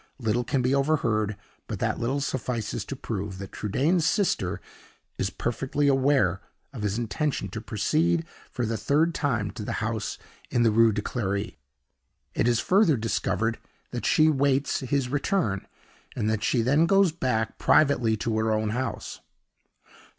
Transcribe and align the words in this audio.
Little 0.17 0.43
can 0.43 0.63
be 0.63 0.73
overheard; 0.73 1.37
but 1.67 1.77
that 1.77 1.99
little 1.99 2.21
suffices 2.21 2.83
to 2.85 2.95
prove 2.95 3.37
that 3.37 3.51
Trudaine's 3.51 4.03
sister 4.03 4.59
is 5.19 5.29
perfectly 5.29 5.87
aware 5.87 6.41
of 6.73 6.81
his 6.81 6.97
intention 6.97 7.49
to 7.49 7.61
proceed 7.61 8.25
for 8.49 8.65
the 8.65 8.77
third 8.77 9.13
time 9.13 9.51
to 9.51 9.61
the 9.63 9.73
house 9.73 10.17
in 10.49 10.63
the 10.63 10.71
Rue 10.71 10.91
de 10.91 11.03
Clery. 11.03 11.57
It 12.33 12.47
is 12.47 12.59
further 12.59 12.97
discovered 12.97 13.59
that 13.91 14.07
she 14.07 14.25
awaits 14.25 14.79
his 14.79 15.07
return, 15.09 15.67
and 16.15 16.27
that 16.31 16.43
she 16.43 16.63
then 16.63 16.87
goes 16.87 17.11
back 17.11 17.59
privately 17.59 18.17
to 18.17 18.39
her 18.39 18.51
own 18.51 18.69
house. 18.69 19.19